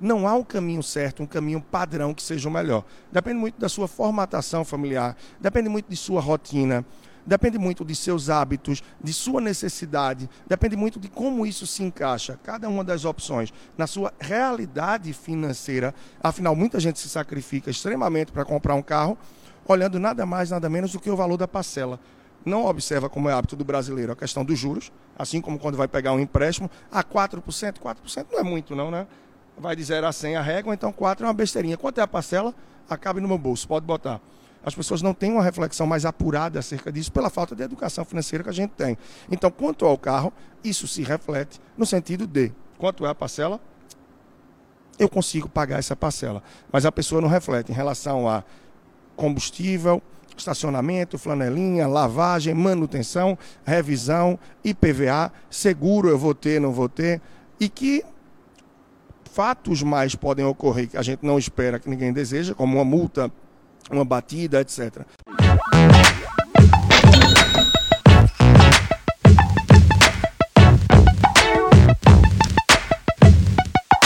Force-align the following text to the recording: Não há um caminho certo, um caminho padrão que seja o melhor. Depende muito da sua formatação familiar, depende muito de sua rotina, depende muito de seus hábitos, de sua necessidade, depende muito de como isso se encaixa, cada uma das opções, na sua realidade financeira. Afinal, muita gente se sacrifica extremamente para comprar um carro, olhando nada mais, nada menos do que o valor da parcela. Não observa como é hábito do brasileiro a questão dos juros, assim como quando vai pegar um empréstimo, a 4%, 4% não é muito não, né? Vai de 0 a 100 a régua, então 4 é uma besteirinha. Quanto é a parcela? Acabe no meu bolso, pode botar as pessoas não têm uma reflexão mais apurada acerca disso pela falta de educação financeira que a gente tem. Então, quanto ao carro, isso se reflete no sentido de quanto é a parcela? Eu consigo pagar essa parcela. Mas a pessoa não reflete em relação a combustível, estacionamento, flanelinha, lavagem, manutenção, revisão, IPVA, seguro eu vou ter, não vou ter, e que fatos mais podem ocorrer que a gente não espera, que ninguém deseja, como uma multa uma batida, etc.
Não 0.00 0.26
há 0.26 0.34
um 0.34 0.42
caminho 0.42 0.82
certo, 0.82 1.22
um 1.22 1.26
caminho 1.26 1.60
padrão 1.60 2.14
que 2.14 2.22
seja 2.22 2.48
o 2.48 2.52
melhor. 2.52 2.84
Depende 3.12 3.38
muito 3.38 3.60
da 3.60 3.68
sua 3.68 3.86
formatação 3.86 4.64
familiar, 4.64 5.14
depende 5.38 5.68
muito 5.68 5.90
de 5.90 5.96
sua 5.96 6.22
rotina, 6.22 6.84
depende 7.26 7.58
muito 7.58 7.84
de 7.84 7.94
seus 7.94 8.30
hábitos, 8.30 8.82
de 9.02 9.12
sua 9.12 9.42
necessidade, 9.42 10.28
depende 10.46 10.74
muito 10.74 10.98
de 10.98 11.08
como 11.08 11.46
isso 11.46 11.66
se 11.66 11.82
encaixa, 11.82 12.38
cada 12.42 12.68
uma 12.68 12.82
das 12.82 13.04
opções, 13.04 13.52
na 13.76 13.86
sua 13.86 14.12
realidade 14.18 15.12
financeira. 15.12 15.94
Afinal, 16.22 16.56
muita 16.56 16.80
gente 16.80 16.98
se 16.98 17.08
sacrifica 17.08 17.70
extremamente 17.70 18.32
para 18.32 18.44
comprar 18.44 18.74
um 18.74 18.82
carro, 18.82 19.18
olhando 19.66 20.00
nada 20.00 20.24
mais, 20.24 20.50
nada 20.50 20.68
menos 20.70 20.92
do 20.92 21.00
que 21.00 21.10
o 21.10 21.16
valor 21.16 21.36
da 21.36 21.46
parcela. 21.46 22.00
Não 22.44 22.64
observa 22.64 23.10
como 23.10 23.28
é 23.28 23.34
hábito 23.34 23.54
do 23.54 23.64
brasileiro 23.64 24.12
a 24.12 24.16
questão 24.16 24.42
dos 24.42 24.58
juros, 24.58 24.90
assim 25.18 25.42
como 25.42 25.58
quando 25.58 25.76
vai 25.76 25.86
pegar 25.86 26.12
um 26.12 26.20
empréstimo, 26.20 26.70
a 26.90 27.04
4%, 27.04 27.42
4% 27.78 28.26
não 28.32 28.38
é 28.38 28.42
muito 28.42 28.74
não, 28.74 28.90
né? 28.90 29.06
Vai 29.60 29.76
de 29.76 29.84
0 29.84 30.06
a 30.06 30.12
100 30.12 30.36
a 30.36 30.42
régua, 30.42 30.74
então 30.74 30.90
4 30.90 31.24
é 31.24 31.28
uma 31.28 31.34
besteirinha. 31.34 31.76
Quanto 31.76 31.98
é 31.98 32.02
a 32.02 32.06
parcela? 32.06 32.54
Acabe 32.88 33.20
no 33.20 33.28
meu 33.28 33.38
bolso, 33.38 33.68
pode 33.68 33.86
botar 33.86 34.20
as 34.62 34.74
pessoas 34.74 35.00
não 35.00 35.14
têm 35.14 35.32
uma 35.32 35.42
reflexão 35.42 35.86
mais 35.86 36.04
apurada 36.04 36.58
acerca 36.58 36.92
disso 36.92 37.10
pela 37.10 37.30
falta 37.30 37.56
de 37.56 37.62
educação 37.62 38.04
financeira 38.04 38.44
que 38.44 38.50
a 38.50 38.52
gente 38.52 38.70
tem. 38.70 38.96
Então, 39.30 39.50
quanto 39.50 39.86
ao 39.86 39.96
carro, 39.96 40.32
isso 40.62 40.86
se 40.86 41.02
reflete 41.02 41.60
no 41.76 41.86
sentido 41.86 42.26
de 42.26 42.52
quanto 42.78 43.06
é 43.06 43.08
a 43.08 43.14
parcela? 43.14 43.60
Eu 44.98 45.08
consigo 45.08 45.48
pagar 45.48 45.78
essa 45.78 45.96
parcela. 45.96 46.42
Mas 46.70 46.84
a 46.84 46.92
pessoa 46.92 47.22
não 47.22 47.28
reflete 47.28 47.72
em 47.72 47.74
relação 47.74 48.28
a 48.28 48.44
combustível, 49.16 50.02
estacionamento, 50.36 51.18
flanelinha, 51.18 51.86
lavagem, 51.86 52.52
manutenção, 52.52 53.38
revisão, 53.64 54.38
IPVA, 54.62 55.32
seguro 55.48 56.08
eu 56.08 56.18
vou 56.18 56.34
ter, 56.34 56.60
não 56.60 56.72
vou 56.72 56.88
ter, 56.88 57.20
e 57.58 57.68
que 57.68 58.04
fatos 59.32 59.82
mais 59.82 60.14
podem 60.14 60.44
ocorrer 60.44 60.88
que 60.88 60.96
a 60.96 61.02
gente 61.02 61.24
não 61.24 61.38
espera, 61.38 61.78
que 61.78 61.88
ninguém 61.88 62.12
deseja, 62.12 62.54
como 62.54 62.76
uma 62.76 62.84
multa 62.84 63.30
uma 63.90 64.04
batida, 64.04 64.60
etc. 64.60 65.04